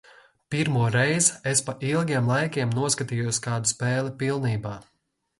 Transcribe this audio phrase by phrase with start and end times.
[0.51, 4.73] Pirmoreiz es pa ilgiem laikiem noskatījos kādu spēli pilnībā.